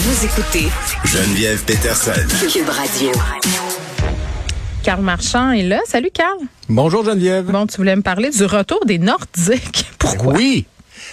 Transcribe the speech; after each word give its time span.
Vous 0.00 0.24
écoutez 0.26 0.68
Geneviève 1.04 1.64
Peterson. 1.64 2.12
Cube 2.52 2.68
Radio. 2.68 3.10
Carl 4.84 5.02
Marchand 5.02 5.50
est 5.50 5.64
là. 5.64 5.80
Salut 5.86 6.12
Carl. 6.14 6.38
Bonjour 6.68 7.04
Geneviève. 7.04 7.46
Bon, 7.46 7.66
tu 7.66 7.78
voulais 7.78 7.96
me 7.96 8.02
parler 8.02 8.30
du 8.30 8.44
retour 8.44 8.78
des 8.86 8.98
Nordiques. 8.98 9.90
Pourquoi? 9.98 10.34
Oui. 10.34 10.66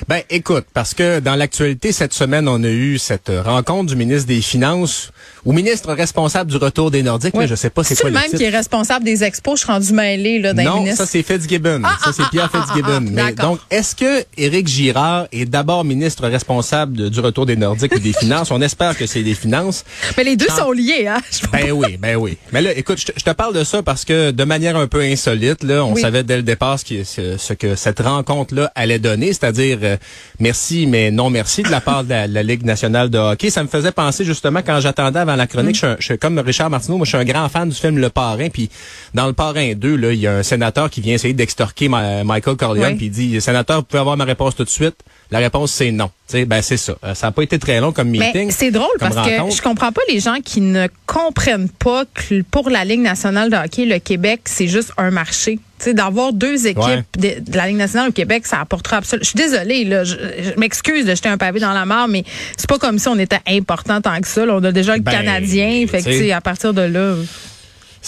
Ben 0.08 0.22
écoute, 0.30 0.66
parce 0.74 0.94
que 0.94 1.20
dans 1.20 1.36
l'actualité 1.36 1.92
cette 1.92 2.14
semaine, 2.14 2.48
on 2.48 2.64
a 2.64 2.68
eu 2.70 2.98
cette 2.98 3.32
rencontre 3.44 3.88
du 3.90 3.96
ministre 3.96 4.28
des 4.28 4.42
Finances 4.42 5.12
ou 5.46 5.54
ministre 5.54 5.94
responsable 5.94 6.50
du 6.52 6.58
retour 6.58 6.92
des 6.92 7.04
Nordiques. 7.04 7.34
Oui. 7.36 7.42
Là, 7.44 7.48
je 7.48 7.56
sais 7.56 7.70
pas 7.70 7.84
c'est 7.84 7.96
C'est 7.96 8.02
quoi 8.02 8.10
le 8.10 8.16
même 8.16 8.26
titre. 8.26 8.38
qui 8.38 8.44
est 8.44 8.50
responsable 8.50 9.06
des 9.06 9.24
expos? 9.24 9.60
Je 9.60 9.64
suis 9.66 9.72
rendu 9.72 9.94
mêlée 9.94 10.40
là, 10.40 10.54
d'un 10.54 10.64
non, 10.64 10.86
ça 10.96 11.06
c'est 11.06 11.24
Fitzgibbon. 11.24 11.82
Ah, 11.84 11.98
ça 12.04 12.10
ah, 12.10 12.12
c'est 12.16 12.24
ah, 12.24 12.30
Pierre 12.32 12.50
ah, 12.54 12.58
ah, 12.62 12.66
Fitzgibbon. 12.68 13.06
ah, 13.08 13.12
Mais 13.12 13.34
donc, 13.34 13.60
est-ce 13.70 13.96
que 13.96 14.26
Éric 14.38 14.68
Girard 14.68 15.28
est 15.32 15.46
d'abord 15.46 15.84
ministre 15.86 16.28
responsable 16.28 16.98
de- 16.98 17.10
du 17.10 17.20
retour 17.20 17.46
des 17.46 17.56
Nordiques 17.56 17.96
ou 17.96 18.00
des 18.00 18.14
Finances? 18.20 18.52
On 18.52 18.62
espère 18.62 18.98
que 18.98 19.06
c'est 19.06 19.24
des 19.24 19.36
Finances. 19.36 19.86
Mais 20.18 20.24
les 20.24 20.36
deux 20.36 20.48
Quand- 20.48 20.58
sont 20.66 20.72
liés, 20.72 21.08
hein? 21.08 21.22
Ben 21.52 21.72
oui, 21.72 21.98
ben 21.98 22.16
oui. 22.18 22.38
Mais 22.52 22.62
là, 22.62 22.72
écoute, 22.76 23.00
je 23.00 23.06
te, 23.06 23.12
je 23.18 23.24
te 23.24 23.30
parle 23.32 23.54
de 23.54 23.64
ça 23.64 23.82
parce 23.84 24.04
que 24.06 24.32
de 24.32 24.44
manière 24.44 24.76
un 24.76 24.88
peu 24.88 25.02
insolite, 25.02 25.64
là, 25.64 25.84
on 25.86 25.94
Oui. 25.94 26.02
savait 26.02 26.24
dès 26.24 26.38
le 26.38 26.44
départ 26.44 26.80
ce, 26.80 26.86
qui- 26.86 27.06
ce, 27.06 27.38
ce 27.38 27.54
que 27.54 27.76
cette 27.76 28.00
rencontre-là 28.00 28.72
allait 28.76 29.00
donner, 29.00 29.28
c'est-à-dire 29.34 29.80
euh, 29.86 29.98
merci 30.40 30.88
mais 30.88 31.12
non 31.12 31.30
merci 31.30 31.64
de 31.64 31.70
la 31.70 31.82
part 31.82 32.04
de 32.04 32.10
la, 32.10 32.28
la 32.28 32.44
Ligue 32.44 32.64
nationale 32.66 33.10
de 33.10 33.18
hockey. 33.18 33.50
Ça 33.50 33.64
me 33.64 33.68
faisait 33.70 33.92
penser 33.92 34.26
justement 34.26 34.62
quand 34.66 34.80
j'attendais 34.80 35.20
avant 35.20 35.36
la 35.36 35.48
chronique, 35.48 35.78
je, 35.78 35.96
je 36.00 36.14
comme 36.14 36.40
Richard 36.40 36.70
Martineau, 36.70 36.98
moi 36.98 37.06
je 37.06 37.10
suis 37.10 37.18
un 37.18 37.26
grand 37.26 37.48
fan 37.50 37.70
du 37.70 37.76
film 37.76 37.98
Le 37.98 38.10
Parrain, 38.10 38.50
puis 38.50 38.70
dans 39.14 39.28
Le 39.28 39.34
Parrain 39.34 39.74
2, 39.76 39.96
là, 39.96 40.12
il 40.12 40.20
y 40.20 40.28
a 40.28 40.34
un 40.38 40.44
sénateur 40.44 40.90
qui 40.90 41.02
vient 41.02 41.14
essayer 41.16 41.34
d'extorquer 41.34 41.88
Ma- 41.90 42.24
Michael 42.24 42.56
Corleone, 42.58 42.88
Oui. 42.92 42.96
puis 42.96 43.06
il 43.08 43.12
dit, 43.12 43.42
sénateur, 43.42 43.78
vous 43.78 43.84
pouvez 43.84 44.00
avoir 44.00 44.18
ma 44.18 44.26
réponse 44.26 44.56
tout 44.56 44.64
de 44.64 44.70
suite. 44.70 44.96
La 45.32 45.40
réponse 45.40 45.72
c'est 45.72 45.92
non. 45.92 46.10
Ben 46.48 46.62
c'est 46.62 46.78
ça. 46.78 46.96
Euh, 47.04 47.14
Ça 47.16 47.28
n'a 47.28 47.32
pas 47.32 47.44
été 47.44 47.58
très 47.60 47.80
long 47.80 47.92
comme 47.92 48.10
meeting. 48.10 48.52
C'est 48.52 48.72
drôle 48.72 48.88
parce 49.00 49.16
que 49.16 49.56
je 49.56 49.62
comprends 49.62 49.92
pas 49.92 50.02
les 50.10 50.20
gens 50.20 50.38
qui 50.44 50.62
ne 50.62 50.88
comprennent 51.06 51.70
pas 51.70 52.04
que 52.14 52.42
pour 52.44 52.70
la 52.70 52.84
Ligue 52.86 53.02
nationale 53.02 53.50
de 53.50 53.56
hockey, 53.56 53.86
le 53.86 54.00
Québec, 54.00 54.42
c'est 54.46 54.68
juste 54.68 54.92
un 54.98 55.12
marché. 55.12 55.60
D'avoir 55.94 56.32
deux 56.34 56.68
équipes 56.68 56.84
Ouais. 56.84 57.04
de, 57.18 57.52
de 57.52 57.58
la 57.58 57.68
Ligue 57.68 57.76
nationale 57.78 58.10
au 58.10 58.12
Québec, 58.14 58.46
ça 58.48 58.60
apportera 58.62 58.98
absolument. 58.98 59.24
Je 59.24 59.30
suis 59.30 59.38
désolée, 59.38 59.84
là, 59.84 60.04
je, 60.04 60.16
je 60.16 60.60
m'excuse 60.60 61.06
de 61.06 61.14
jeter 61.14 61.30
un 61.30 61.38
pavé 61.38 61.60
dans 61.60 61.74
la 61.74 61.86
mare, 61.86 62.08
mais 62.08 62.24
c'est 62.58 62.70
pas 62.70 62.78
comme 62.80 62.98
si 62.98 63.08
on 63.10 63.20
était 63.20 63.42
important 63.48 64.00
tant 64.02 64.20
que 64.22 64.28
ça. 64.28 64.46
là. 64.46 64.56
On 64.56 64.64
a 64.64 64.72
déjà 64.72 64.96
le 64.96 65.02
Ben, 65.02 65.12
Canadien, 65.12 65.86
fait 65.88 66.02
que 66.02 66.32
à 66.32 66.42
partir 66.42 66.74
de 66.74 66.82
là. 66.82 67.16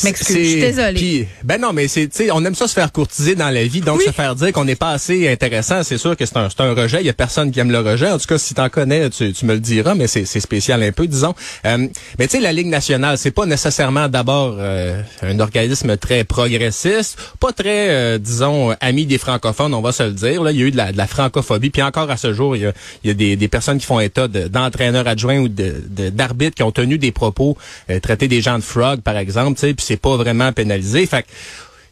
M'excuse, 0.06 0.36
je 0.38 0.44
suis 0.44 0.60
désolée. 0.62 1.28
ben 1.44 1.60
non, 1.62 1.74
mais 1.74 1.88
c'est, 1.88 2.10
on 2.32 2.44
aime 2.46 2.56
ça 2.56 2.68
se 2.68 2.74
faire 2.74 2.92
courtiser 2.92 3.36
dans 3.36 3.50
la 3.50 3.64
vie, 3.66 3.82
donc 3.82 4.00
Oui. 4.00 4.06
se 4.06 4.12
faire 4.12 4.36
dire 4.36 4.52
qu'on 4.52 4.66
n'est 4.66 4.76
pas 4.76 4.92
assez 4.92 5.28
intéressant, 5.28 5.84
c'est 5.84 5.98
sûr 5.98 6.16
que 6.16 6.26
c'est 6.26 6.38
un, 6.38 6.50
c'est 6.50 6.62
un 6.62 6.74
rejet. 6.74 7.00
Il 7.02 7.06
y 7.06 7.10
a 7.10 7.14
personne 7.14 7.52
qui 7.52 7.60
aime 7.60 7.72
le 7.72 7.80
rejet. 7.80 8.10
En 8.10 8.18
tout 8.18 8.28
cas, 8.28 8.38
si 8.38 8.54
t'en 8.54 8.70
connais, 8.70 9.10
tu, 9.10 9.34
tu 9.34 9.46
me 9.46 9.54
le 9.54 9.60
diras, 9.60 9.96
mais 9.96 10.08
c'est, 10.08 10.26
c'est 10.26 10.40
spécial 10.40 10.84
un 10.84 10.92
peu, 10.92 11.08
disons. 11.08 11.34
Euh, 11.66 11.88
mais 12.20 12.28
tu 12.28 12.38
sais, 12.38 12.40
la 12.40 12.52
Ligue 12.54 12.68
nationale, 12.68 13.18
c'est 13.18 13.32
pas 13.32 13.46
nécessairement 13.46 14.08
d'abord 14.10 14.56
euh, 14.60 15.02
un 15.22 15.40
organisme 15.40 15.98
très 15.98 16.24
progressiste, 16.24 17.18
pas 17.40 17.52
très, 17.54 17.90
euh, 17.90 18.18
disons, 18.18 18.76
ami 18.82 19.06
des 19.06 19.18
francophones, 19.18 19.74
on 19.74 19.82
va 19.82 19.92
se 19.92 20.04
le 20.04 20.12
dire. 20.12 20.44
Là, 20.44 20.52
il 20.52 20.60
y 20.60 20.64
a 20.64 20.66
eu 20.66 20.72
de 20.72 20.78
la, 20.78 20.92
de 20.92 20.98
la 20.98 21.08
francophobie, 21.08 21.70
puis 21.70 21.82
encore 21.82 22.10
à 22.10 22.18
ce 22.18 22.34
jour, 22.34 22.56
il 22.56 22.64
y 22.64 22.66
a, 22.66 22.74
il 23.04 23.08
y 23.08 23.12
a 23.12 23.14
des, 23.14 23.36
des 23.36 23.48
personnes 23.48 23.78
qui 23.78 23.86
font 23.86 24.00
état 24.00 24.28
de- 24.28 24.48
d'entraîneurs 24.48 25.08
adjoints 25.08 25.40
ou 25.40 25.48
de, 25.48 25.76
de- 25.90 26.10
d'arbitres 26.10 26.56
qui 26.56 26.64
ont 26.64 26.72
tenu 26.72 26.98
des 26.98 27.12
propos, 27.12 27.58
euh, 27.90 28.00
traiter 28.00 28.28
des 28.28 28.42
gens 28.42 28.58
de 28.58 28.64
frog, 28.64 29.02
par 29.02 29.18
exemple, 29.18 29.60
tu 29.60 29.68
sais, 29.68 29.74
c'est 29.88 29.98
pas 29.98 30.18
vraiment 30.18 30.52
pénalisé. 30.52 31.06
Fait 31.06 31.26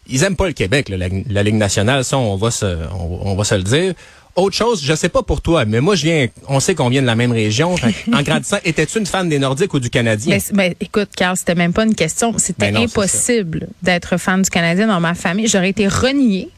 ils 0.07 0.23
aiment 0.23 0.35
pas 0.35 0.47
le 0.47 0.53
Québec, 0.53 0.89
là, 0.89 0.97
la, 0.97 1.07
la 1.29 1.43
Ligue 1.43 1.55
nationale, 1.55 2.03
ça, 2.03 2.17
on 2.17 2.35
va 2.35 2.51
se, 2.51 2.65
on, 2.65 3.31
on 3.31 3.35
va 3.35 3.43
se 3.43 3.55
le 3.55 3.63
dire. 3.63 3.93
Autre 4.35 4.55
chose, 4.55 4.83
je 4.83 4.93
sais 4.93 5.07
pas 5.07 5.23
pour 5.23 5.39
toi, 5.39 5.63
mais 5.63 5.79
moi, 5.79 5.95
je 5.95 6.03
viens, 6.03 6.27
on 6.49 6.59
sait 6.59 6.75
qu'on 6.75 6.89
vient 6.89 7.01
de 7.01 7.07
la 7.07 7.15
même 7.15 7.31
région. 7.31 7.75
Fait 7.77 7.95
en 8.13 8.21
grandissant, 8.21 8.57
étais-tu 8.65 8.99
une 8.99 9.05
fan 9.05 9.29
des 9.29 9.39
Nordiques 9.39 9.73
ou 9.73 9.79
du 9.79 9.89
Canadien? 9.89 10.35
Mais, 10.35 10.43
mais 10.53 10.77
écoute, 10.81 11.07
Carl, 11.15 11.37
c'était 11.37 11.55
même 11.55 11.71
pas 11.71 11.85
une 11.85 11.95
question. 11.95 12.33
C'était 12.37 12.71
Ben 12.71 12.83
impossible 12.83 13.69
d'être 13.81 14.17
fan 14.17 14.41
du 14.41 14.49
Canadien 14.49 14.87
dans 14.87 14.99
ma 14.99 15.13
famille. 15.13 15.47
J'aurais 15.47 15.69
été 15.69 15.87
reniée. 15.87 16.49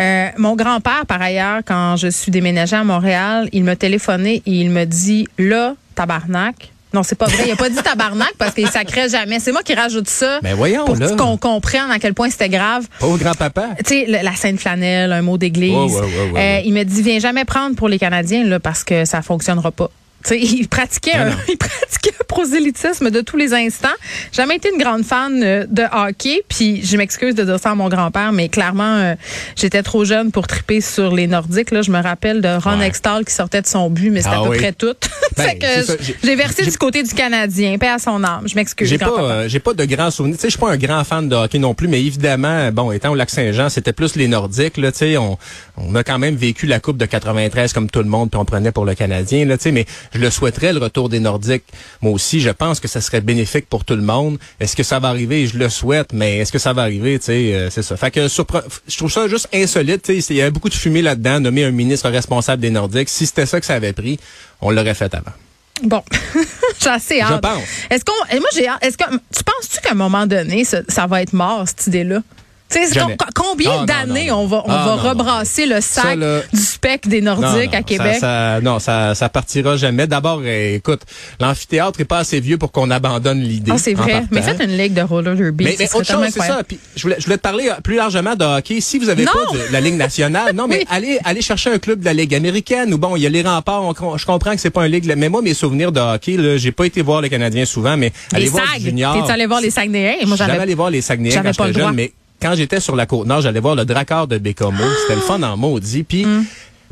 Euh, 0.00 0.26
mon 0.38 0.56
grand-père, 0.56 1.06
par 1.06 1.22
ailleurs, 1.22 1.60
quand 1.64 1.94
je 1.96 2.08
suis 2.08 2.32
déménagée 2.32 2.74
à 2.74 2.82
Montréal, 2.82 3.48
il 3.52 3.62
m'a 3.62 3.76
téléphoné 3.76 4.42
et 4.44 4.50
il 4.52 4.70
me 4.70 4.84
dit 4.84 5.28
là, 5.38 5.76
tabarnak. 5.94 6.72
Non, 6.92 7.02
c'est 7.02 7.16
pas 7.16 7.26
vrai. 7.26 7.44
Il 7.46 7.52
a 7.52 7.56
pas 7.56 7.68
dit 7.68 7.76
tabarnak 7.76 8.32
parce 8.38 8.54
qu'il 8.54 8.68
sacrait 8.68 9.08
jamais. 9.08 9.38
C'est 9.38 9.52
moi 9.52 9.62
qui 9.62 9.74
rajoute 9.74 10.08
ça 10.08 10.40
Ben 10.42 10.54
voyons, 10.54 10.84
pour 10.84 10.96
qu'on 11.16 11.36
comprenne 11.36 11.90
à 11.90 11.98
quel 11.98 12.14
point 12.14 12.30
c'était 12.30 12.48
grave. 12.48 12.86
Pauvre 12.98 13.18
grand-papa. 13.18 13.68
Tu 13.86 14.04
sais, 14.04 14.06
la 14.06 14.34
Sainte 14.34 14.58
Flanelle, 14.58 15.12
un 15.12 15.22
mot 15.22 15.38
d'église. 15.38 15.96
Euh, 16.36 16.60
il 16.64 16.72
me 16.72 16.82
dit, 16.84 17.02
viens 17.02 17.18
jamais 17.18 17.44
prendre 17.44 17.76
pour 17.76 17.88
les 17.88 17.98
Canadiens, 17.98 18.44
là, 18.44 18.58
parce 18.60 18.84
que 18.84 19.04
ça 19.04 19.22
fonctionnera 19.22 19.70
pas. 19.70 19.90
Il 20.30 20.68
pratiquait, 20.68 21.16
Non, 21.16 21.32
un, 21.32 21.36
il 21.48 21.56
pratiquait 21.56 22.12
un 22.20 22.24
prosélytisme 22.28 23.10
de 23.10 23.20
tous 23.22 23.36
les 23.36 23.54
instants. 23.54 23.88
Jamais 24.32 24.56
été 24.56 24.70
une 24.72 24.80
grande 24.80 25.04
fan 25.04 25.42
euh, 25.42 25.66
de 25.68 25.82
hockey, 25.92 26.42
puis 26.48 26.84
je 26.84 26.96
m'excuse 26.96 27.34
de 27.34 27.42
dire 27.44 27.58
ça 27.58 27.70
à 27.70 27.74
mon 27.74 27.88
grand-père, 27.88 28.30
mais 28.32 28.48
clairement, 28.48 28.96
euh, 28.96 29.14
j'étais 29.56 29.82
trop 29.82 30.04
jeune 30.04 30.30
pour 30.30 30.46
triper 30.46 30.80
sur 30.80 31.14
les 31.14 31.26
Nordiques. 31.26 31.70
Là, 31.70 31.82
je 31.82 31.90
me 31.90 32.00
rappelle 32.02 32.40
de 32.42 32.48
Ron 32.62 32.78
Ouais. 32.80 32.86
Extall 32.86 33.24
qui 33.24 33.34
sortait 33.34 33.62
de 33.62 33.66
son 33.66 33.90
but, 33.90 34.10
mais 34.10 34.20
c'était 34.22 34.34
Ah 34.36 34.40
à 34.40 34.44
peu 34.44 34.50
oui. 34.50 34.58
près 34.58 34.72
tout. 34.72 34.94
Ben, 35.36 35.56
J'ai- 35.60 36.14
j'ai 36.24 36.34
versé 36.36 36.64
j'ai- 36.64 36.70
du 36.72 36.76
côté 36.76 37.02
du 37.02 37.14
Canadien, 37.14 37.78
paix 37.78 37.88
à 37.88 37.98
son 37.98 38.22
âme. 38.24 38.46
Je 38.46 38.54
m'excuse. 38.56 38.88
J'ai 38.88 38.98
pas, 38.98 39.14
euh, 39.22 39.48
j'ai 39.48 39.60
pas 39.60 39.72
de 39.74 39.84
grands 39.84 40.10
souvenirs. 40.10 40.36
Tu 40.36 40.42
sais, 40.42 40.48
je 40.48 40.52
suis 40.52 40.58
pas 40.60 40.72
un 40.72 40.76
grand 40.76 41.04
fan 41.04 41.28
de 41.28 41.34
hockey 41.36 41.58
non 41.58 41.72
plus, 41.72 41.88
mais 41.88 42.02
évidemment, 42.02 42.70
bon, 42.72 42.90
étant 42.92 43.10
au 43.12 43.14
Lac-Saint-Jean, 43.14 43.68
c'était 43.70 43.92
plus 43.92 44.16
les 44.16 44.26
Nordiques. 44.28 44.76
Là, 44.76 44.90
tu 44.92 44.98
sais, 44.98 45.16
on, 45.16 45.38
on 45.76 45.94
a 45.94 46.02
quand 46.02 46.18
même 46.18 46.34
vécu 46.34 46.66
la 46.66 46.80
Coupe 46.80 46.96
de 46.98 47.06
93 47.06 47.72
comme 47.72 47.88
tout 47.88 48.00
le 48.00 48.08
monde, 48.08 48.28
puis 48.30 48.38
on 48.40 48.44
prenait 48.44 48.72
pour 48.72 48.84
le 48.84 48.94
Canadien. 48.94 49.44
Là, 49.46 49.56
tu 49.56 49.62
sais, 49.64 49.72
mais 49.72 49.86
je 50.12 50.18
le 50.18 50.30
souhaiterais 50.30 50.72
le 50.72 50.78
retour 50.78 51.08
des 51.08 51.20
Nordiques. 51.20 51.64
Moi 52.02 52.12
aussi, 52.12 52.40
je 52.40 52.50
pense 52.50 52.80
que 52.80 52.88
ça 52.88 53.00
serait 53.00 53.20
bénéfique 53.20 53.68
pour 53.68 53.84
tout 53.84 53.96
le 53.96 54.02
monde. 54.02 54.38
Est-ce 54.58 54.76
que 54.76 54.82
ça 54.82 54.98
va 54.98 55.08
arriver? 55.08 55.46
Je 55.46 55.58
le 55.58 55.68
souhaite, 55.68 56.12
mais 56.12 56.38
est-ce 56.38 56.52
que 56.52 56.58
ça 56.58 56.72
va 56.72 56.82
arriver? 56.82 57.18
Tu 57.18 57.26
sais, 57.26 57.54
euh, 57.54 57.70
c'est 57.70 57.82
ça. 57.82 57.96
Fait 57.96 58.10
que 58.10 58.28
je 58.28 58.96
trouve 58.96 59.10
ça 59.10 59.28
juste 59.28 59.48
insolite. 59.52 60.02
Tu 60.02 60.20
sais, 60.20 60.34
il 60.34 60.36
y 60.36 60.42
avait 60.42 60.50
beaucoup 60.50 60.68
de 60.68 60.74
fumée 60.74 61.02
là-dedans. 61.02 61.40
Nommer 61.40 61.64
un 61.64 61.70
ministre 61.70 62.08
responsable 62.10 62.62
des 62.62 62.70
Nordiques. 62.70 63.08
Si 63.08 63.26
c'était 63.26 63.46
ça 63.46 63.60
que 63.60 63.66
ça 63.66 63.74
avait 63.74 63.92
pris, 63.92 64.18
on 64.60 64.70
l'aurait 64.70 64.94
fait 64.94 65.14
avant. 65.14 65.32
Bon, 65.82 66.02
j'ai 66.80 66.90
assez 66.90 67.20
hâte. 67.20 67.40
pense. 67.40 67.62
Est-ce 67.88 68.04
qu'on, 68.04 68.36
et 68.36 68.38
moi 68.38 68.48
j'ai, 68.54 68.66
est-ce 68.82 68.98
que 68.98 69.04
tu 69.04 69.42
penses-tu 69.44 69.80
qu'à 69.80 69.92
un 69.92 69.94
moment 69.94 70.26
donné 70.26 70.64
ça, 70.64 70.82
ça 70.88 71.06
va 71.06 71.22
être 71.22 71.32
mort 71.32 71.64
cette 71.66 71.86
idée-là? 71.86 72.20
Combien 73.34 73.84
d'années 73.84 74.30
on 74.32 74.46
va, 74.46 74.62
on 74.66 74.70
Ah, 74.70 74.84
va 74.84 74.96
non, 74.96 75.02
non. 75.02 75.08
rebrasser 75.10 75.66
le 75.66 75.80
sac 75.80 76.18
Ça, 76.20 76.40
du 76.52 76.60
spec 76.60 77.08
des 77.08 77.20
Nordiques 77.20 77.72
non, 77.72 77.78
à 77.78 77.82
Québec? 77.82 78.14
Ça, 78.14 78.20
ça- 78.56 78.60
non, 78.60 78.78
ça, 78.78 79.14
ça 79.14 79.28
partira 79.28 79.76
jamais. 79.76 80.06
D'abord, 80.06 80.40
euh, 80.44 80.76
écoute, 80.76 81.00
l'amphithéâtre 81.40 82.00
est 82.00 82.04
pas 82.04 82.18
assez 82.18 82.40
vieux 82.40 82.58
pour 82.58 82.72
qu'on 82.72 82.90
abandonne 82.90 83.40
l'idée. 83.40 83.72
Ah, 83.74 83.78
c'est 83.78 83.94
vrai. 83.94 84.24
Mais 84.30 84.42
faites 84.42 84.62
une 84.62 84.76
ligue 84.76 84.94
de 84.94 85.02
roller 85.02 85.34
derby. 85.36 85.64
Mais, 85.64 85.76
mais 85.78 85.94
autre 85.94 86.06
chose, 86.06 86.26
c'est 86.30 86.40
ça. 86.40 86.62
Puis 86.66 86.78
je 86.96 87.02
voulais, 87.02 87.16
je 87.18 87.24
voulais 87.24 87.36
te 87.38 87.42
parler 87.42 87.68
euh, 87.70 87.80
plus 87.82 87.96
largement 87.96 88.34
de 88.36 88.44
hockey. 88.44 88.80
Si 88.80 88.98
vous 88.98 89.08
avez 89.08 89.24
pas 89.24 89.32
de 89.52 89.72
la 89.72 89.80
Ligue 89.80 89.96
nationale, 89.96 90.54
non, 90.54 90.66
mais 90.68 90.78
Oui. 90.78 90.86
allez, 90.90 91.18
allez 91.24 91.42
chercher 91.42 91.72
un 91.72 91.78
club 91.78 92.00
de 92.00 92.04
la 92.04 92.12
Ligue 92.14 92.34
américaine. 92.34 92.92
Ou 92.94 92.98
bon, 92.98 93.16
il 93.16 93.22
y 93.22 93.26
a 93.26 93.30
les 93.30 93.42
remparts. 93.42 93.82
on 93.82 94.16
je 94.16 94.26
comprends 94.26 94.52
que 94.54 94.60
c'est 94.60 94.70
pas 94.70 94.82
un 94.82 94.88
ligue. 94.88 95.12
Mais 95.16 95.28
moi, 95.28 95.42
mes 95.42 95.54
souvenirs 95.54 95.92
de 95.92 96.00
hockey, 96.00 96.36
là, 96.36 96.56
j'ai 96.56 96.72
pas 96.72 96.84
été 96.86 97.02
voir 97.02 97.20
les 97.20 97.30
Canadiens 97.30 97.64
souvent, 97.64 97.96
mais 97.96 98.12
allez 98.32 98.44
Les 98.44 98.50
voir 98.50 98.64
junior. 98.78 99.26
T'es 99.26 99.32
allé 99.32 99.46
voir 99.46 99.60
les 99.60 99.70
Saguenayens? 99.70 100.26
Moi, 100.26 100.36
j'avais 100.36 100.58
allé 100.58 100.74
voir 100.74 100.90
les 100.90 101.00
Saguenayens 101.00 101.42
quand 101.42 101.52
j'étais 101.66 101.78
jeune, 101.80 101.94
mais 101.94 102.12
quand 102.40 102.54
j'étais 102.54 102.80
sur 102.80 102.96
la 102.96 103.06
côte 103.06 103.26
nord, 103.26 103.40
j'allais 103.42 103.60
voir 103.60 103.74
le 103.74 103.84
Drakkar 103.84 104.26
de 104.26 104.38
Bécomo. 104.38 104.82
C'était 105.02 105.16
le 105.16 105.20
fun 105.20 105.42
en 105.42 105.56
maudit. 105.56 106.02
Puis 106.02 106.24
Mm. 106.24 106.44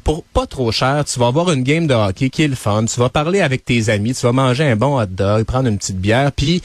pour 0.04 0.24
pas 0.24 0.46
trop 0.46 0.72
cher, 0.72 1.04
tu 1.04 1.18
vas 1.18 1.26
avoir 1.28 1.50
une 1.52 1.62
game 1.62 1.86
de 1.86 1.94
hockey 1.94 2.30
qui 2.30 2.42
est 2.42 2.48
le 2.48 2.54
fun. 2.56 2.84
Tu 2.86 2.98
vas 3.00 3.08
parler 3.08 3.40
avec 3.40 3.64
tes 3.64 3.88
amis, 3.90 4.14
tu 4.14 4.22
vas 4.22 4.32
manger 4.32 4.64
un 4.64 4.76
bon 4.76 4.98
hot 5.00 5.06
dog, 5.06 5.44
prendre 5.44 5.68
une 5.68 5.76
petite 5.78 5.98
bière, 5.98 6.32
puis 6.32 6.62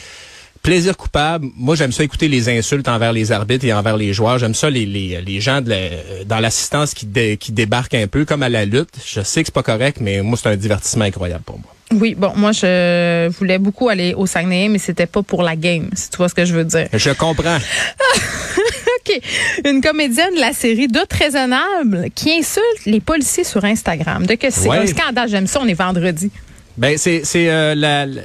plaisir 0.62 0.96
coupable. 0.96 1.48
Moi, 1.58 1.76
j'aime 1.76 1.92
ça 1.92 2.04
écouter 2.06 2.30
les 2.30 2.48
insultes 2.48 2.88
envers 2.88 3.12
les 3.12 3.34
arbitres 3.34 3.66
et 3.66 3.74
envers 3.74 3.98
les 3.98 4.14
joueurs. 4.14 4.38
J'aime 4.40 4.54
ça 4.54 4.70
les, 4.70 4.86
les, 4.86 5.20
les 5.22 5.42
gens 5.42 5.60
de 5.60 5.70
la- 5.72 6.24
dans 6.26 6.40
l'assistance 6.40 6.94
qui, 6.94 7.06
dé- 7.06 7.36
qui 7.38 7.52
débarquent 7.52 7.96
un 7.96 8.08
peu 8.08 8.24
comme 8.24 8.44
à 8.44 8.50
la 8.50 8.64
lutte. 8.64 8.96
Je 9.06 9.22
sais 9.22 9.42
que 9.44 9.48
c'est 9.48 9.54
pas 9.54 9.62
correct, 9.64 9.98
mais 10.00 10.22
moi, 10.22 10.38
c'est 10.42 10.48
un 10.48 10.56
divertissement 10.56 11.04
incroyable 11.04 11.44
pour 11.44 11.58
moi. 11.60 11.73
Oui, 12.00 12.16
bon, 12.16 12.31
moi, 12.36 12.51
je 12.51 13.30
voulais 13.30 13.57
beaucoup 13.60 13.90
aller 13.90 14.13
au 14.16 14.25
Saguenay, 14.25 14.68
mais 14.69 14.78
c'était 14.80 15.06
pas 15.06 15.22
pour 15.24 15.44
la 15.44 15.56
game, 15.56 15.90
si 15.94 16.10
tu 16.10 16.18
vois 16.18 16.30
ce 16.30 16.34
que 16.36 16.45
je 16.45 16.54
veux 16.54 16.63
dire. 16.66 16.88
Je 16.94 17.10
comprends. 17.12 17.57
OK. 19.06 19.19
Une 19.66 19.81
comédienne 19.81 20.34
de 20.36 20.40
la 20.40 20.54
série 20.54 20.88
Doute 20.88 21.12
raisonnable 21.13 22.07
qui 22.16 22.31
insulte 22.31 22.86
les 22.86 23.00
policiers 23.01 23.44
sur 23.44 23.63
Instagram. 23.66 24.25
De 24.25 24.36
que 24.36 24.50
c'est 24.50 24.69
Ouais. 24.69 24.78
un 24.78 24.88
scandale. 24.88 25.30
J'aime 25.30 25.48
ça. 25.48 25.60
On 25.62 25.68
est 25.68 25.74
vendredi. 25.74 26.31
Ben 26.75 26.98
c'est 26.98 27.24
c'est 27.24 27.50
euh, 27.52 27.75
la, 27.75 28.06
la, 28.08 28.22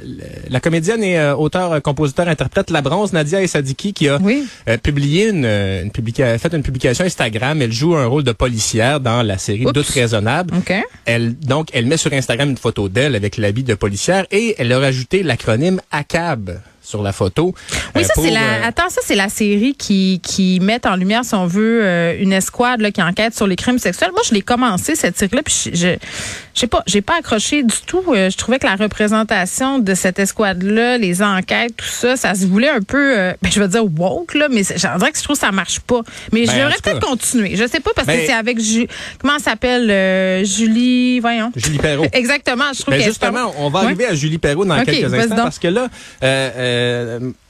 la 0.48 0.60
comédienne 0.60 1.02
et 1.02 1.18
euh, 1.18 1.36
auteur 1.36 1.72
euh, 1.72 1.80
compositeur 1.80 2.28
interprète 2.28 2.70
La 2.70 2.80
Bronze 2.80 3.12
Nadia 3.12 3.42
Essadiki 3.42 3.92
qui 3.92 4.08
a 4.08 4.16
Oui. 4.22 4.46
euh, 4.68 4.78
publié 4.78 5.28
une, 5.28 5.44
euh, 5.44 5.82
une 5.82 5.90
publica- 5.90 6.38
fait 6.38 6.54
une 6.54 6.62
publication 6.62 7.04
Instagram, 7.04 7.60
elle 7.60 7.72
joue 7.72 7.94
un 7.94 8.06
rôle 8.06 8.24
de 8.24 8.32
policière 8.32 9.00
dans 9.00 9.22
la 9.22 9.36
série 9.36 9.64
Oups. 9.66 9.74
Doute 9.74 9.88
raisonnable. 9.88 10.54
OK. 10.56 10.72
Elle 11.04 11.38
donc 11.38 11.68
elle 11.74 11.84
met 11.86 11.98
sur 11.98 12.12
Instagram 12.12 12.48
une 12.50 12.56
photo 12.56 12.88
d'elle 12.88 13.14
avec 13.14 13.36
l'habit 13.36 13.64
de 13.64 13.74
policière 13.74 14.24
et 14.30 14.54
elle 14.58 14.72
a 14.72 14.78
rajouté 14.78 15.22
l'acronyme 15.22 15.80
ACAB 15.90 16.58
sur 16.88 17.02
la 17.02 17.12
photo. 17.12 17.54
Oui, 17.94 18.02
euh, 18.02 18.04
ça 18.04 18.14
c'est 18.16 18.30
la. 18.30 18.40
euh, 18.40 18.68
Attends, 18.68 18.88
ça 18.88 19.00
c'est 19.04 19.14
la 19.14 19.28
série 19.28 19.74
qui 19.74 20.20
qui 20.22 20.58
met 20.60 20.86
en 20.86 20.96
lumière, 20.96 21.24
si 21.24 21.34
on 21.34 21.46
veut, 21.46 21.80
euh, 21.84 22.16
une 22.18 22.32
escouade 22.32 22.80
là, 22.80 22.90
qui 22.90 23.02
enquête 23.02 23.34
sur 23.36 23.46
les 23.46 23.56
crimes 23.56 23.78
sexuels. 23.78 24.10
Moi, 24.12 24.22
je 24.26 24.32
l'ai 24.34 24.40
commencé 24.42 24.94
cette 24.96 25.18
série-là, 25.18 25.42
puis 25.42 25.54
je, 25.66 25.70
je, 25.74 25.88
je 26.54 26.60
sais 26.60 26.66
pas, 26.66 26.82
j'ai 26.86 27.02
pas 27.02 27.16
accroché 27.18 27.62
du 27.62 27.76
tout. 27.86 28.02
Euh, 28.08 28.30
je 28.30 28.36
trouvais 28.38 28.58
que 28.58 28.66
la 28.66 28.76
représentation 28.76 29.78
de 29.78 29.94
cette 29.94 30.18
escouade-là, 30.18 30.96
les 30.98 31.22
enquêtes, 31.22 31.76
tout 31.76 31.84
ça, 31.86 32.16
ça 32.16 32.34
se 32.34 32.46
voulait 32.46 32.70
un 32.70 32.80
peu, 32.80 33.14
ben, 33.42 33.50
je 33.52 33.60
veux 33.60 33.68
dire 33.68 33.84
woke 33.84 34.34
là, 34.34 34.48
mais 34.50 34.62
j'en 34.76 34.96
dirais 34.96 35.12
que 35.12 35.18
je 35.18 35.22
trouve 35.24 35.36
que 35.36 35.40
ça 35.46 35.52
marche 35.52 35.80
pas. 35.80 36.00
Mais 36.32 36.46
Ben, 36.46 36.52
tout 36.52 36.82
cas- 36.82 36.90
peut-être 36.90 37.06
continué. 37.06 37.56
Je 37.56 37.66
sais 37.66 37.80
pas 37.80 37.90
parce 37.94 38.06
que 38.08 38.14
c'est 38.26 38.32
avec 38.32 38.58
Ju- 38.60 38.88
comment 39.20 39.34
elle 39.36 39.42
s'appelle 39.42 40.44
Julie, 40.46 41.20
voyons. 41.20 41.52
Julie 41.54 41.78
Perrault. 41.78 42.06
Exactement, 42.12 42.64
je 42.74 42.82
trouve 42.82 42.94
Ben 42.94 43.02
justement, 43.04 43.52
on 43.58 43.68
va 43.70 43.80
Ouais. 43.80 43.84
arriver 43.86 44.06
à 44.06 44.14
Julie 44.14 44.38
Perrault 44.38 44.64
dans 44.64 44.82
quelques 44.84 45.12
instants 45.14 45.34
donc. 45.36 45.44
parce 45.44 45.58
que 45.58 45.68
là, 45.68 45.88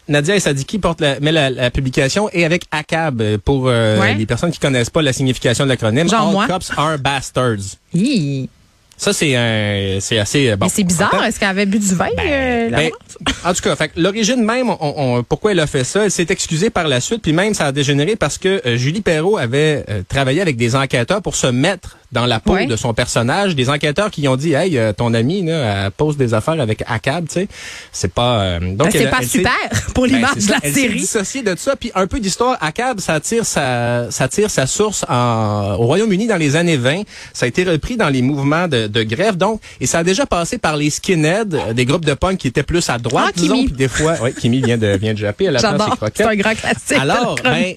Nadia 0.08 0.36
et 0.36 0.40
Sadiki 0.40 0.78
portent 0.78 1.00
la, 1.02 1.20
met 1.20 1.32
la, 1.32 1.50
la 1.50 1.70
publication 1.70 2.30
et 2.32 2.44
avec 2.44 2.62
ACAB 2.70 3.20
euh, 3.20 3.38
pour 3.42 3.68
euh, 3.68 3.98
Ouais. 4.00 4.14
les 4.14 4.24
personnes 4.26 4.50
qui 4.50 4.58
connaissent 4.58 4.90
pas 4.90 5.02
la 5.02 5.12
signification 5.12 5.64
de 5.64 5.68
l'acronyme. 5.70 6.08
Genre 6.08 6.26
All 6.28 6.32
moi. 6.32 6.46
cops 6.46 6.70
are 6.76 6.98
bastards. 6.98 7.76
Hi. 7.94 8.48
Ça 8.96 9.12
c'est 9.12 9.36
un, 9.36 10.00
c'est 10.00 10.18
assez 10.18 10.50
euh, 10.50 10.56
bon. 10.56 10.66
Mais 10.66 10.72
c'est 10.74 10.82
bizarre. 10.82 11.22
Est-ce 11.24 11.38
qu'elle 11.38 11.50
avait 11.50 11.66
bu 11.66 11.78
du 11.78 11.94
vin? 11.94 12.08
euh, 12.18 12.70
Ben, 12.70 12.90
en 13.44 13.52
tout 13.54 13.62
cas, 13.62 13.76
fait 13.76 13.92
l'origine 13.96 14.42
même, 14.44 14.70
on, 14.70 14.76
on- 14.80 15.22
pourquoi 15.22 15.52
elle 15.52 15.60
a 15.60 15.68
fait 15.68 15.84
ça, 15.84 16.04
elle 16.06 16.10
s'est 16.10 16.26
excusée 16.30 16.68
par 16.70 16.88
la 16.88 17.00
suite, 17.00 17.22
puis 17.22 17.32
même 17.32 17.54
ça 17.54 17.66
a 17.66 17.72
dégénéré 17.72 18.16
parce 18.16 18.38
que 18.38 18.60
euh, 18.66 18.76
Julie 18.76 19.00
Perrault 19.02 19.36
avait 19.36 19.84
euh, 19.88 20.02
travaillé 20.08 20.40
avec 20.40 20.56
des 20.56 20.74
enquêteurs 20.74 21.22
pour 21.22 21.36
se 21.36 21.46
mettre 21.46 21.98
dans 22.10 22.24
la 22.24 22.40
peau 22.40 22.52
Ouais. 22.54 22.66
de 22.66 22.74
son 22.76 22.94
personnage, 22.94 23.54
des 23.54 23.68
enquêteurs 23.68 24.10
qui 24.10 24.26
ont 24.28 24.36
dit, 24.36 24.54
hey, 24.54 24.78
euh, 24.78 24.92
ton 24.94 25.12
ami, 25.12 25.42
là, 25.44 25.84
elle 25.84 25.90
pose 25.90 26.16
des 26.16 26.32
affaires 26.32 26.58
avec 26.58 26.82
ACAB, 26.86 27.26
tu 27.28 27.34
sais, 27.34 27.48
c'est 27.92 28.12
pas. 28.12 28.40
euh, 28.40 28.60
donc 28.60 28.90
Ben, 28.90 28.90
c'est 28.92 29.10
pas 29.10 29.18
elle 29.20 29.28
super 29.28 29.52
pour 29.94 30.04
ben, 30.06 30.14
l'image 30.14 30.36
de 30.46 30.50
la 30.50 30.56
elle 30.62 30.72
série. 30.72 30.96
dissociée 31.00 31.42
de 31.42 31.54
ça, 31.56 31.76
puis 31.76 31.92
un 31.94 32.06
peu 32.06 32.18
d'histoire. 32.18 32.56
ACAB, 32.62 33.00
ça 33.00 33.20
tire 33.20 33.44
sa, 33.44 34.10
ça 34.10 34.26
tire 34.28 34.50
sa 34.50 34.66
source 34.66 35.04
en, 35.08 35.74
au 35.78 35.84
Royaume-Uni 35.86 36.26
dans 36.26 36.38
les 36.38 36.56
années 36.56 36.78
20. 36.78 37.02
Ça 37.34 37.44
a 37.44 37.48
été 37.48 37.62
repris 37.64 37.98
dans 37.98 38.08
les 38.08 38.22
mouvements 38.22 38.68
de, 38.68 38.86
de 38.86 39.02
grève, 39.02 39.36
donc, 39.36 39.60
et 39.80 39.86
ça 39.86 39.98
a 39.98 40.02
déjà 40.04 40.24
passé 40.24 40.56
par 40.56 40.76
les 40.78 40.88
skinheads, 40.88 41.52
euh, 41.52 41.72
des 41.74 41.84
groupes 41.84 42.06
de 42.06 42.14
punk 42.14 42.38
qui 42.38 42.48
étaient 42.48 42.62
plus 42.62 42.88
à 42.88 42.96
droite, 42.98 43.26
Ah, 43.28 43.32
Kimi. 43.34 43.42
disons, 43.48 43.64
puis 43.66 43.74
des 43.74 43.88
fois, 43.88 44.14
ouais, 44.22 44.32
Kimi 44.32 44.62
vient 44.62 44.78
de 44.78 44.96
vient 44.96 45.12
de 45.12 45.18
japper 45.18 45.48
à 45.48 45.50
la 45.50 45.60
place. 45.60 46.10
C'est 46.14 46.24
un 46.24 46.36
grand 46.36 46.54
classique. 46.54 46.98
Alors, 46.98 47.34
ben. 47.44 47.74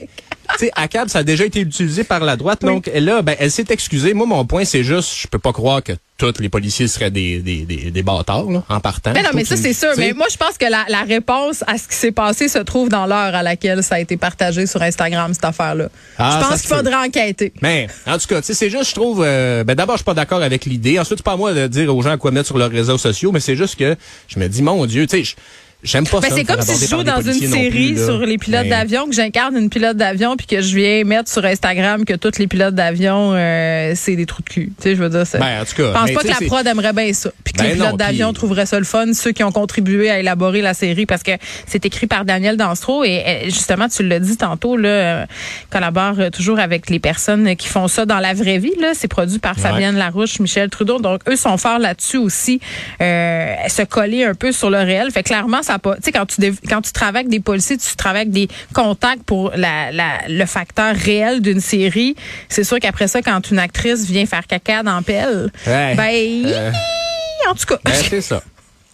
Tu 0.54 0.66
sais, 0.66 0.72
ACAB, 0.76 1.08
ça 1.10 1.20
a 1.20 1.24
déjà 1.24 1.46
été 1.46 1.62
utilisé 1.62 2.04
par 2.04 2.20
la 2.22 2.36
droite. 2.36 2.60
Oui. 2.64 2.70
Donc, 2.70 2.90
là, 2.94 3.22
ben, 3.22 3.36
elle 3.40 3.52
s'est 3.52 3.66
excusée. 3.70 4.14
Moi, 4.14 4.26
mon 4.26 4.46
point, 4.46 4.66
c'est 4.66 4.84
juste, 4.84 5.14
je 5.22 5.28
peux 5.28 5.40
pas 5.40 5.54
croire 5.54 5.82
que 5.84 5.94
tous 6.18 6.34
les 6.40 6.50
policiers 6.50 6.88
seraient 6.88 7.10
des, 7.10 7.40
des, 7.40 7.66
des, 7.66 7.90
des 7.90 8.04
bâtards, 8.04 8.50
là, 8.52 8.64
en 8.70 8.80
partant. 8.80 9.12
Mais 9.14 9.24
non, 9.24 9.30
mais 9.34 9.44
ça, 9.44 9.56
c'est 9.58 9.74
sûr. 9.74 9.90
Mais 9.98 10.14
moi, 10.14 10.28
je 10.32 10.38
pense 10.38 10.58
que 10.58 10.66
la, 10.70 10.86
la 10.88 11.02
réponse 11.02 11.64
à 11.66 11.78
ce 11.78 11.88
qui 11.88 11.96
s'est 11.96 12.12
passé 12.12 12.48
se 12.48 12.60
trouve 12.60 12.90
dans 12.90 13.08
l'heure 13.08 13.34
à 13.34 13.42
laquelle 13.42 13.82
ça 13.82 13.96
a 13.96 14.00
été 14.00 14.18
partagé 14.18 14.68
sur 14.68 14.82
Instagram, 14.82 15.34
cette 15.34 15.46
affaire-là. 15.46 15.90
Ah, 16.18 16.40
je 16.42 16.48
pense 16.48 16.58
se 16.58 16.62
qu'il 16.62 16.70
peut. 16.70 16.76
faudrait 16.78 16.96
enquêter. 17.08 17.54
Mais 17.62 17.88
en 18.06 18.18
tout 18.18 18.28
cas, 18.28 18.42
tu 18.42 18.48
sais, 18.48 18.54
c'est 18.54 18.70
juste, 18.70 18.90
je 18.90 18.96
trouve, 18.96 19.24
euh, 19.26 19.64
ben 19.64 19.74
d'abord, 19.76 19.96
je 19.96 20.00
suis 20.02 20.06
pas 20.06 20.14
d'accord 20.14 20.44
avec 20.44 20.66
l'idée. 20.66 21.00
Ensuite, 21.00 21.20
c'est 21.20 21.26
pas 21.26 21.34
à 21.34 21.38
moi 21.38 21.54
de 21.54 21.66
dire 21.68 21.96
aux 21.96 22.02
gens 22.02 22.18
quoi 22.18 22.30
mettre 22.32 22.48
sur 22.48 22.58
leurs 22.58 22.72
réseaux 22.72 22.98
sociaux, 23.00 23.32
mais 23.32 23.40
c'est 23.40 23.56
juste 23.56 23.76
que 23.78 23.96
je 24.28 24.38
me 24.40 24.48
dis, 24.48 24.62
mon 24.62 24.86
Dieu, 24.86 25.08
tu 25.08 25.26
sais, 25.26 25.36
j'aime 25.84 26.08
pas 26.08 26.20
Ben, 26.20 26.30
ça. 26.30 26.36
c'est 26.36 26.44
comme 26.44 26.62
si 26.62 26.86
je 26.86 26.90
joue 26.90 27.04
dans 27.04 27.22
une 27.22 27.34
série 27.34 27.94
plus, 27.94 28.06
sur 28.06 28.20
les 28.20 28.38
pilotes 28.38 28.64
Ben, 28.64 28.70
d'avion, 28.70 29.08
que 29.08 29.14
j'incarne 29.14 29.56
une 29.58 29.70
pilote 29.70 29.98
d'avion, 29.98 30.36
puis 30.38 30.48
que 30.48 30.62
je 30.62 30.76
viens 30.76 31.04
mettre 31.04 31.30
sur 31.30 31.44
Instagram 31.46 32.06
que 32.06 32.14
tous 32.14 32.38
les 32.40 32.48
pilotes 32.48 32.76
d'avion, 32.76 33.34
euh, 33.34 33.94
c'est 33.96 34.16
des 34.16 34.26
trous 34.26 34.42
de 34.42 34.50
cul. 34.50 34.74
Tu 34.78 34.84
sais, 34.84 34.96
je 34.96 35.02
veux 35.02 35.10
dire 35.10 35.26
ça. 35.26 35.38
Ben, 35.40 35.62
en 35.62 35.66
tout 35.66 35.76
cas. 35.76 35.88
Je 35.88 35.94
pense 35.94 36.06
mais 36.06 36.14
pas 36.14 36.22
que 36.22 36.42
la 36.42 36.48
prod 36.48 36.68
aimerait 36.68 36.94
bien 36.94 37.14
ça. 37.14 37.32
Puis 37.44 37.54
que 37.54 37.60
Ben 37.60 37.68
les 37.70 37.74
pilotes 37.76 37.98
d'avion 37.98 38.34
trouveraient 38.34 38.66
ça 38.66 38.80
le 38.80 38.86
fun, 38.86 39.14
ceux 39.14 39.32
qui 39.32 39.44
ont 39.44 39.52
contribué 39.52 40.10
à 40.10 40.20
élaborer 40.20 40.62
la 40.62 40.74
série, 40.74 41.06
parce 41.06 41.24
que 41.24 41.32
c'est 41.68 41.86
écrit 41.86 42.08
par 42.08 42.26
Daniel 42.26 42.58
Danstro 42.58 43.04
et 43.04 43.24
euh, 43.26 43.44
justement, 43.46 43.88
tu 43.88 44.04
l'as 44.04 44.20
dit 44.20 44.38
tantôt, 44.38 44.78
là, 44.78 44.90
euh, 44.90 45.26
collabore 45.70 46.16
euh, 46.20 46.30
toujours 46.30 46.60
avec 46.60 46.90
les 46.90 47.00
personnes 47.00 47.56
qui 47.56 47.68
font 47.68 47.88
ça 47.88 48.06
dans 48.06 48.20
la 48.20 48.34
vraie 48.34 48.58
vie. 48.58 48.74
Là, 48.80 48.92
c'est 48.94 49.08
produit 49.08 49.40
par 49.40 49.52
Ouais. 49.58 49.62
Fabienne 49.64 49.98
Larouche, 49.98 50.40
Michel 50.40 50.70
Trudeau. 50.70 51.00
Donc, 51.00 51.22
eux 51.30 51.36
sont 51.36 51.58
forts 51.58 51.78
là-dessus 51.78 52.18
aussi, 52.18 52.60
euh, 53.02 53.54
se 53.68 53.82
coller 53.84 54.24
un 54.24 54.34
peu 54.34 54.52
sur 54.52 54.70
le 54.70 54.78
réel. 54.80 55.12
Fait 55.12 55.24
clairement, 55.24 55.62
ça 55.72 55.80
pas. 55.80 55.96
Tu 55.96 56.02
sais, 56.04 56.12
quand 56.12 56.26
tu 56.26 56.42
quand 56.70 56.82
tu 56.82 56.92
travailles 56.92 57.22
avec 57.22 57.30
des 57.30 57.40
policiers, 57.40 57.78
tu 57.78 57.96
travailles 57.96 58.22
avec 58.22 58.32
des 58.34 58.48
contacts 58.74 59.24
pour 59.24 59.52
la, 59.56 59.92
la- 59.92 60.28
le 60.28 60.46
facteur 60.46 60.96
réel 60.96 61.42
d'une 61.42 61.60
série. 61.62 62.16
C'est 62.50 62.64
sûr 62.64 62.80
qu'après 62.80 63.08
ça, 63.08 63.22
quand 63.22 63.50
une 63.52 63.60
actrice 63.60 64.06
vient 64.06 64.26
faire 64.26 64.46
caca 64.48 64.84
dans 64.84 65.02
pelle, 65.02 65.52
Ouais. 65.68 65.96
ben, 65.96 66.46
Euh, 66.46 66.72
en 67.50 67.54
tout 67.56 67.66
cas, 67.66 67.78
ben, 67.84 67.94
c'est 68.10 68.22
ça. 68.22 68.42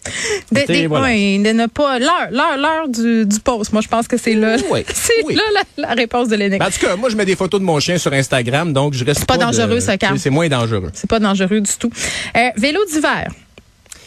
de, 0.52 0.64
des- 0.66 0.86
voilà. 0.86 1.08
de 1.08 1.52
ne 1.52 1.66
pas 1.66 1.98
l'heure, 1.98 2.28
l'heure, 2.30 2.56
l'heure 2.56 2.88
du, 2.88 3.26
du 3.26 3.40
post. 3.40 3.72
Moi, 3.72 3.82
je 3.82 3.88
pense 3.88 4.08
que 4.08 4.16
c'est 4.16 4.34
là, 4.34 4.56
Oui, 4.70 4.84
c'est 4.94 5.12
oui. 5.26 5.34
là 5.34 5.42
la, 5.76 5.88
la 5.88 5.94
réponse 5.94 6.28
de 6.28 6.36
l'énigme. 6.36 6.58
Ben, 6.60 6.66
en 6.66 6.70
tout 6.70 6.78
cas, 6.86 6.96
moi, 6.96 7.10
je 7.10 7.16
mets 7.16 7.26
des 7.26 7.36
photos 7.36 7.60
de 7.60 7.66
mon 7.66 7.78
chien 7.80 7.98
sur 7.98 8.12
Instagram, 8.12 8.72
donc 8.72 8.94
je 8.94 9.04
reste 9.04 9.20
C'est 9.20 9.26
pas 9.28 9.36
de- 9.36 9.42
dangereux, 9.42 9.80
ça, 9.80 9.98
Carl. 9.98 10.16
C'est 10.16 10.24
c'est 10.24 10.30
moins 10.30 10.48
dangereux. 10.48 10.90
c'est 10.94 11.10
pas 11.10 11.18
dangereux 11.18 11.60
du 11.60 11.72
tout. 11.78 11.90
Euh, 12.36 12.40
vélo 12.56 12.80
d'hiver. 12.90 13.28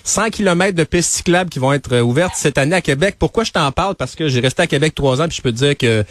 100 0.03 0.29
km 0.31 0.75
de 0.75 0.83
pistes 0.83 1.11
cyclables 1.11 1.49
qui 1.49 1.59
vont 1.59 1.73
être 1.73 1.93
euh, 1.93 2.01
ouvertes 2.01 2.33
cette 2.35 2.57
année 2.57 2.75
à 2.75 2.81
Québec. 2.81 3.15
Pourquoi 3.19 3.43
je 3.43 3.51
t'en 3.51 3.71
parle? 3.71 3.95
Parce 3.95 4.15
que 4.15 4.27
j'ai 4.27 4.39
resté 4.39 4.63
à 4.63 4.67
Québec 4.67 4.93
trois 4.95 5.21
ans, 5.21 5.27
puis 5.27 5.37
je 5.37 5.41
peux 5.41 5.51
te 5.51 5.57
dire 5.57 5.77
que 5.77 6.03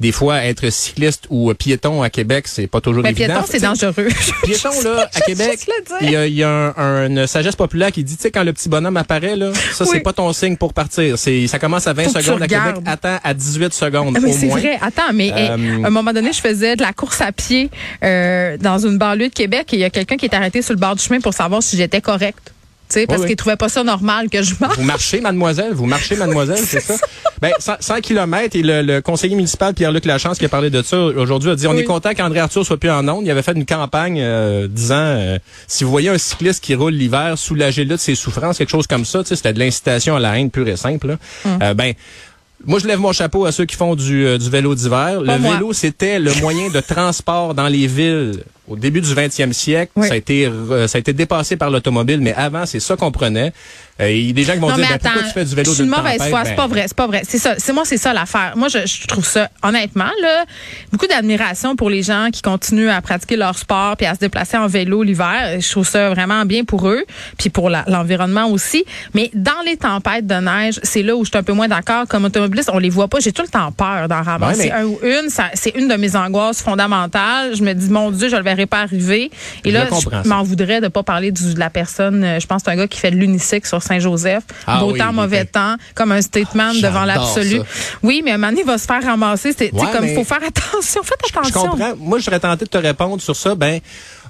des 0.00 0.12
fois, 0.12 0.44
être 0.44 0.70
cycliste 0.70 1.26
ou 1.28 1.52
piéton 1.54 2.02
à 2.02 2.10
Québec, 2.10 2.46
c'est 2.48 2.66
pas 2.68 2.80
toujours 2.80 3.02
Mais 3.02 3.10
évident. 3.10 3.34
piéton, 3.34 3.46
c'est 3.48 3.60
dangereux. 3.60 4.08
Piéton, 4.44 4.70
là, 4.84 5.08
à 5.14 5.20
Québec, 5.20 5.66
il 6.02 6.10
y 6.10 6.16
a, 6.16 6.26
il 6.26 6.34
y 6.34 6.42
a 6.44 6.48
un- 6.48 6.74
un- 6.76 7.06
une 7.08 7.26
sagesse 7.26 7.56
populaire 7.56 7.90
qui 7.92 8.04
dit, 8.04 8.16
tu 8.16 8.22
sais, 8.22 8.30
quand 8.30 8.44
le 8.44 8.52
petit 8.52 8.68
bonhomme 8.68 8.96
apparaît, 8.96 9.34
là, 9.36 9.52
ça, 9.72 9.84
Oui. 9.84 9.90
c'est 9.94 10.00
pas 10.00 10.12
ton 10.12 10.32
signe 10.32 10.56
pour 10.56 10.72
partir. 10.72 11.18
C'est, 11.18 11.46
ça 11.48 11.58
commence 11.58 11.86
à 11.86 11.92
20 11.92 12.04
Faut 12.04 12.12
que 12.12 12.18
tu 12.18 12.24
secondes 12.24 12.42
à 12.42 12.46
Québec, 12.48 12.76
attends 12.86 13.18
à 13.24 13.34
18 13.34 13.72
secondes 13.72 14.16
Ah, 14.16 14.20
c'est 14.32 14.48
vrai. 14.48 14.78
Attends, 14.80 15.12
mais 15.14 15.28
eh, 15.36 15.48
Euh, 15.50 15.82
à 15.84 15.86
un 15.88 15.90
moment 15.90 16.12
donné, 16.12 16.32
je 16.32 16.40
faisais 16.40 16.76
de 16.76 16.82
la 16.82 16.92
course 16.92 17.20
à 17.20 17.32
pied 17.32 17.70
euh, 18.04 18.56
dans 18.58 18.78
une 18.78 18.98
banlieue 18.98 19.28
de 19.28 19.34
Québec 19.34 19.72
et 19.72 19.76
il 19.76 19.80
y 19.80 19.84
a 19.84 19.90
quelqu'un 19.90 20.16
qui 20.16 20.26
est 20.26 20.34
arrêté 20.34 20.62
sur 20.62 20.74
le 20.74 20.80
bord 20.80 20.94
du 20.94 21.02
chemin 21.02 21.20
pour 21.20 21.34
savoir 21.34 21.62
si 21.62 21.76
j'étais 21.76 22.00
correcte. 22.00 22.52
Tu 22.88 22.94
sais, 23.00 23.06
parce 23.06 23.18
Oui, 23.18 23.24
oui. 23.24 23.28
qu'il 23.30 23.36
trouvait 23.36 23.56
pas 23.56 23.68
ça 23.68 23.84
normal 23.84 24.30
que 24.30 24.42
je 24.42 24.54
marche. 24.60 24.76
Vous 24.78 24.84
marchez, 24.84 25.20
mademoiselle, 25.20 25.72
vous 25.74 25.84
marchez, 25.86 26.16
mademoiselle, 26.16 26.64
c'est 26.64 26.80
ça? 26.80 26.94
Ben, 27.40 27.52
100, 27.60 27.74
100 27.78 28.00
km 28.00 28.56
et 28.56 28.62
le, 28.62 28.82
le 28.82 29.00
conseiller 29.00 29.36
municipal 29.36 29.72
Pierre-Luc 29.72 30.04
Lachance 30.06 30.38
qui 30.38 30.44
a 30.44 30.48
parlé 30.48 30.70
de 30.70 30.82
ça 30.82 30.98
aujourd'hui 31.00 31.50
a 31.50 31.54
dit 31.54 31.68
on 31.68 31.76
est 31.76 31.84
content 31.84 32.12
qu'André 32.12 32.40
Arthur 32.40 32.66
soit 32.66 32.78
plus 32.78 32.90
en 32.90 33.06
onde. 33.06 33.24
Il 33.26 33.30
avait 33.30 33.42
fait 33.42 33.52
une 33.52 33.64
campagne 33.64 34.18
euh, 34.20 34.66
disant 34.66 34.96
euh, 34.96 35.38
si 35.68 35.84
vous 35.84 35.90
voyez 35.90 36.08
un 36.08 36.18
cycliste 36.18 36.64
qui 36.64 36.74
roule 36.74 36.94
l'hiver, 36.94 37.38
soulagez-le 37.38 37.90
de 37.90 37.96
ses 37.96 38.16
souffrances, 38.16 38.58
quelque 38.58 38.70
chose 38.70 38.88
comme 38.88 39.04
ça. 39.04 39.20
Tu 39.22 39.28
sais, 39.28 39.36
c'était 39.36 39.52
de 39.52 39.60
l'incitation 39.60 40.16
à 40.16 40.18
la 40.18 40.36
haine 40.36 40.50
pure 40.50 40.66
et 40.66 40.76
simple. 40.76 41.06
là. 41.08 41.16
Hum. 41.44 41.58
Euh, 41.62 41.74
ben 41.74 41.92
moi, 42.66 42.80
je 42.80 42.88
lève 42.88 42.98
mon 42.98 43.12
chapeau 43.12 43.44
à 43.46 43.52
ceux 43.52 43.66
qui 43.66 43.76
font 43.76 43.94
du, 43.94 44.26
euh, 44.26 44.36
du 44.36 44.50
vélo 44.50 44.74
d'hiver. 44.74 45.20
Le 45.20 45.38
moi. 45.38 45.54
vélo, 45.54 45.72
c'était 45.72 46.18
le 46.18 46.34
moyen 46.40 46.70
de 46.70 46.80
transport 46.80 47.54
dans 47.54 47.68
les 47.68 47.86
villes 47.86 48.42
au 48.68 48.76
début 48.76 49.00
du 49.00 49.12
20e 49.14 49.52
siècle. 49.52 49.92
Oui. 49.96 50.08
Ça, 50.08 50.14
a 50.14 50.16
été, 50.16 50.48
re- 50.48 50.86
ça 50.86 50.98
a 50.98 51.00
été 51.00 51.12
dépassé 51.12 51.56
par 51.56 51.70
l'automobile, 51.70 52.20
mais 52.20 52.34
avant, 52.34 52.66
c'est 52.66 52.80
ça 52.80 52.96
qu'on 52.96 53.10
prenait. 53.12 53.52
Euh, 54.00 54.10
Il 54.12 54.26
y 54.28 54.30
a 54.30 54.32
des 54.32 54.44
gens 54.44 54.52
qui 54.52 54.58
vont 54.60 54.68
Non, 54.70 54.76
dire, 54.76 54.86
ben, 54.88 54.98
pourquoi 55.02 55.22
tu 55.22 55.28
fais 55.30 55.44
du 55.44 55.54
vélo 55.56 55.74
je 55.74 55.82
mauvaise 55.82 56.18
tempête? 56.18 56.28
foi. 56.30 56.42
Ben, 56.42 56.48
C'est 56.50 56.54
pas 56.56 56.66
vrai, 56.68 56.84
c'est 56.86 56.96
pas 56.96 57.06
vrai. 57.08 57.22
C'est 57.28 57.38
ça. 57.38 57.54
C'est 57.58 57.72
moi, 57.72 57.82
c'est 57.84 57.96
ça 57.96 58.12
l'affaire. 58.12 58.52
Moi, 58.56 58.68
je, 58.68 58.86
je 58.86 59.06
trouve 59.08 59.24
ça, 59.24 59.50
honnêtement, 59.62 60.10
là, 60.22 60.44
beaucoup 60.92 61.06
d'admiration 61.08 61.74
pour 61.74 61.90
les 61.90 62.02
gens 62.04 62.28
qui 62.32 62.40
continuent 62.42 62.90
à 62.90 63.00
pratiquer 63.02 63.34
leur 63.36 63.58
sport 63.58 63.96
puis 63.96 64.06
à 64.06 64.14
se 64.14 64.20
déplacer 64.20 64.56
en 64.56 64.68
vélo 64.68 65.02
l'hiver. 65.02 65.58
Je 65.60 65.68
trouve 65.70 65.86
ça 65.88 66.10
vraiment 66.10 66.44
bien 66.44 66.62
pour 66.64 66.88
eux, 66.88 67.04
puis 67.38 67.50
pour 67.50 67.70
l'environnement 67.70 68.46
aussi. 68.48 68.84
Mais 69.14 69.30
dans 69.34 69.62
les 69.66 69.76
tempêtes 69.76 70.26
de 70.28 70.34
neige, 70.36 70.78
c'est 70.84 71.02
là 71.02 71.16
où 71.16 71.24
je 71.24 71.30
suis 71.30 71.38
un 71.38 71.42
peu 71.42 71.52
moins 71.52 71.68
d'accord. 71.68 72.06
Comme 72.08 72.24
automobiliste, 72.24 72.70
on 72.72 72.78
les 72.78 72.90
voit 72.90 73.08
pas. 73.08 73.18
J'ai 73.18 73.32
tout 73.32 73.42
le 73.42 73.48
temps 73.48 73.72
peur 73.72 74.06
d'en 74.08 74.22
ramasser 74.22 74.60
Ouais, 74.60 74.66
mais- 74.66 74.72
un 74.72 74.84
ou 74.84 75.00
une. 75.02 75.28
C'est 75.54 75.74
une 75.74 75.88
de 75.88 75.94
mes 75.96 76.14
angoisses 76.14 76.62
fondamentales. 76.62 77.56
Je 77.56 77.62
me 77.64 77.72
dis, 77.72 77.88
mon 77.90 78.10
Dieu, 78.12 78.28
je 78.28 78.36
le 78.36 78.42
verrai 78.42 78.57
pas 78.66 78.80
arriver. 78.80 79.30
Et 79.64 79.70
Je 79.70 79.74
là, 79.74 79.86
je 80.24 80.28
m'en 80.28 80.42
voudrais 80.42 80.80
de 80.80 80.88
pas 80.88 81.02
parler 81.02 81.32
du- 81.32 81.54
de 81.54 81.58
la 81.58 81.70
personne. 81.70 82.22
euh, 82.24 82.40
Je 82.40 82.46
pense 82.46 82.62
que 82.62 82.70
c'est 82.70 82.72
un 82.72 82.76
gars 82.76 82.88
qui 82.88 82.98
fait 82.98 83.10
de 83.10 83.16
l'unicycle 83.16 83.66
sur 83.66 83.82
Saint-Joseph. 83.82 84.44
Ah 84.66 84.80
Beau 84.80 84.92
oui, 84.92 84.98
temps, 84.98 85.10
il 85.10 85.14
mauvais 85.16 85.44
temps, 85.44 85.76
comme 85.94 86.12
un 86.12 86.22
statement 86.22 86.72
devant 86.74 86.80
J'adore 86.80 87.06
l'absolu. 87.06 87.60
Oui, 88.02 88.22
mais 88.24 88.30
à 88.32 88.34
un 88.34 88.38
moment 88.38 88.50
donné, 88.50 88.62
il 88.62 88.66
va 88.66 88.78
se 88.78 88.86
faire 88.86 89.02
ramasser. 89.02 89.54
C'est 89.56 89.72
Ouais, 89.72 89.86
comme 89.92 90.04
mais- 90.04 90.14
faut 90.14 90.24
faire 90.24 90.42
attention. 90.46 91.02
Faites 91.02 91.18
Je 91.32 91.38
attention. 91.38 91.70
comprends. 91.70 91.94
Moi, 91.98 92.18
je 92.18 92.24
serais 92.24 92.40
tenté 92.40 92.64
de 92.64 92.70
te 92.70 92.78
répondre 92.78 93.20
sur 93.22 93.36
ça. 93.36 93.54
Ben, 93.54 93.80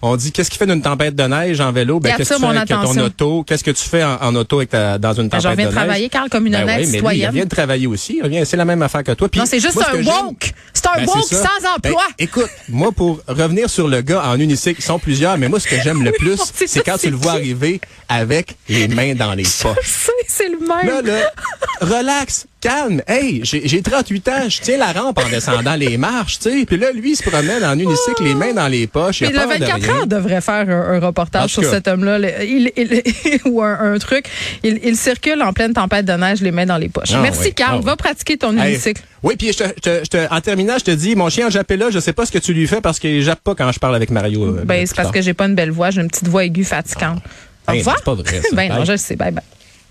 on 0.03 0.17
dit 0.17 0.33
qu'est-ce 0.33 0.51
qui 0.51 0.59
fait 0.59 0.67
d'une 0.67 0.83
tempête 0.83 1.15
de 1.15 1.23
neige 1.25 1.61
en 1.61 1.73
vélo? 1.73 2.01
Ben, 2.01 2.15
qu'est-ce 2.17 2.31
que 2.31 2.35
tu 2.35 2.41
fais 2.41 2.47
avec 2.57 2.69
ton 2.69 2.99
auto? 3.01 3.45
Qu'est-ce 3.45 3.65
que 3.65 3.71
tu 3.71 3.85
fais 3.89 4.05
en, 4.05 4.17
en 4.23 4.35
auto 4.37 4.57
avec 4.59 4.71
ta, 4.71 4.99
dans 4.99 5.13
une 5.15 5.29
Ben, 5.29 5.39
tempête 5.39 5.43
je 5.43 5.49
de 5.57 5.63
neige? 5.67 5.75
travailler, 5.75 6.09
Carl, 6.09 6.29
comme 6.29 6.47
une 6.47 6.53
Ben 6.53 6.63
honnête 6.63 6.77
mais 6.77 6.83
lui, 6.83 6.89
il 6.89 6.95
citoyenne. 6.95 7.31
vient 7.33 7.45
de 7.45 7.49
travailler 7.49 7.87
aussi. 7.87 8.21
C'est 8.45 8.57
la 8.57 8.65
même 8.65 8.83
affaire 8.83 9.03
que 9.05 9.13
toi. 9.13 9.29
Puis, 9.29 9.41
Non, 9.41 9.47
c'est 9.47 9.61
juste 9.61 9.75
moi, 9.75 9.87
un 9.93 10.03
woke. 10.03 10.53
C'est 10.73 10.87
un 10.87 10.91
Ben, 10.97 11.07
woke 11.07 11.25
sans 11.25 11.75
emploi. 11.77 12.03
Ben, 12.09 12.15
écoute, 12.25 12.51
moi, 12.69 12.93
pour 12.93 13.21
revenir 13.27 13.69
sur 13.71 13.89
le 13.89 14.01
gars 14.03 14.23
en 14.25 14.39
unicycle, 14.39 14.81
ils 14.81 14.85
sont 14.85 14.99
plusieurs, 14.99 15.39
mais 15.39 15.49
moi, 15.49 15.61
ce 15.61 15.69
que 15.69 15.81
j'aime 15.83 16.03
le 16.05 16.13
plus, 16.19 16.41
c'est 16.67 16.83
quand 16.85 16.99
tu 16.99 17.11
le 17.11 17.17
vois 17.17 17.33
arriver 17.33 17.81
avec 18.09 18.57
les 18.69 18.89
mains 18.89 19.15
dans 19.15 19.35
les 19.35 19.43
poches. 19.63 20.09
C'est 20.29 20.49
le 20.49 20.59
même. 20.59 20.87
Là, 20.87 21.03
là, 21.03 21.31
relax. 21.81 22.47
Calme. 22.61 23.03
Hey, 23.07 23.41
j'ai 23.45 23.83
38 23.83 24.29
ans, 24.29 24.33
je 24.49 24.61
tiens 24.61 24.79
la 24.79 24.93
rampe 24.93 25.19
en 25.19 25.29
descendant 25.29 25.75
les 25.75 25.97
marches, 25.97 26.39
tu 26.39 26.51
sais. 26.51 26.65
Puis 26.67 26.77
là, 26.77 26.93
lui, 26.93 27.13
il 27.13 27.17
se 27.17 27.23
promène 27.29 27.65
en 27.65 27.79
unicycle, 27.79 28.25
les 28.25 28.35
mains 28.35 28.53
dans 28.53 28.69
les 28.69 28.87
poches. 28.87 29.23
Mais 29.23 29.31
le 29.31 29.39
24 29.39 29.91
heures 29.91 30.07
devrait 30.07 30.41
faire 30.41 30.69
un, 30.69 30.99
reportage 30.99 31.51
sur 31.51 31.65
cet 31.65 31.89
homme-là, 31.89 32.19
il, 32.43 32.71
ou 33.45 33.63
un, 33.63 33.99
truc. 33.99 34.27
Il, 34.63 34.97
circule 34.97 35.43
en 35.43 35.53
pleine 35.53 35.73
tempête 35.73 36.05
de 36.05 36.13
neige, 36.13 36.41
les 36.41 36.51
mains 36.51 36.67
dans 36.67 36.79
les 36.79 36.89
poches. 36.89 37.13
Ah 37.15 37.21
Merci, 37.23 37.53
Carl. 37.53 37.79
Ah 37.81 37.85
va 37.85 37.97
pratiquer 37.97 38.37
ton 38.37 38.57
unicycle. 38.57 39.03
Oui, 39.23 39.35
puis 39.37 39.53
je 39.53 39.65
te, 39.65 40.33
en 40.33 40.41
terminant, 40.41 40.79
je 40.79 40.85
te 40.85 40.91
dis, 40.91 41.17
mon 41.17 41.29
chien 41.29 41.51
jappé 41.51 41.77
là, 41.77 41.91
je 41.91 41.99
sais 41.99 42.13
pas 42.13 42.27
ce 42.27 42.33
que 42.33 42.39
tu 42.39 42.53
lui 42.53 42.67
fais 42.67 42.81
parce 42.81 42.99
qu'il 42.99 43.23
jappe 43.23 43.41
pas 43.41 43.55
quand 43.55 43.71
je 43.73 43.79
parle 43.79 43.97
avec 43.97 44.11
Mario. 44.11 44.45
Euh, 44.45 44.63
ben, 44.65 44.87
c'est 44.87 44.97
parce 44.97 45.11
que 45.11 45.23
j'ai 45.23 45.35
pas 45.35 45.47
une 45.47 45.55
belle 45.55 45.71
voix, 45.71 45.91
j'ai 45.91 46.01
une 46.01 46.09
petite 46.09 46.29
voix 46.29 46.45
aiguë 46.45 46.65
fatigante. 46.65 47.19
Au 47.67 47.73
ben. 47.73 47.83
C'est 47.85 48.05
pas 48.05 48.15
vrai. 48.15 48.43
ben, 48.53 48.69
non, 48.69 48.85
je 48.85 48.97
sais. 48.97 49.17
Bye 49.17 49.33
bye. 49.33 49.43